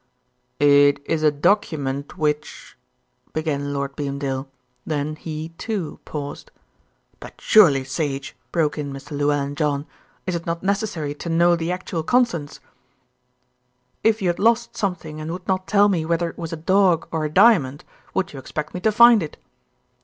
"It 0.59 0.99
is 1.05 1.21
a 1.21 1.29
document 1.29 2.17
which" 2.17 2.75
began 3.35 3.71
Lord 3.71 3.95
Beamdale, 3.95 4.47
then 4.83 5.15
he, 5.15 5.49
too, 5.59 5.99
paused. 6.05 6.49
"But, 7.19 7.35
surely, 7.39 7.83
Sage," 7.83 8.35
broke 8.51 8.79
in 8.79 8.91
Mr. 8.91 9.11
Llewellyn 9.11 9.53
John, 9.53 9.85
"is 10.25 10.33
it 10.35 10.47
not 10.47 10.63
necessary 10.63 11.13
to 11.13 11.29
know 11.29 11.55
the 11.55 11.71
actual 11.71 12.01
contents?" 12.01 12.59
"If 14.03 14.23
you 14.23 14.29
had 14.29 14.39
lost 14.39 14.75
something 14.75 15.21
and 15.21 15.31
would 15.31 15.47
not 15.47 15.67
tell 15.67 15.87
me 15.87 16.03
whether 16.03 16.31
it 16.31 16.37
was 16.39 16.51
a 16.51 16.57
dog 16.57 17.07
or 17.11 17.23
a 17.23 17.29
diamond, 17.29 17.83
would 18.15 18.33
you 18.33 18.39
expect 18.39 18.73
me 18.73 18.79
to 18.79 18.91
find 18.91 19.21
it?" 19.21 19.37